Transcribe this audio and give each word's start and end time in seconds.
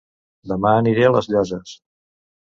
Dema 0.51 0.71
aniré 0.83 1.05
a 1.09 1.13
Les 1.17 1.29
Llosses 1.35 1.77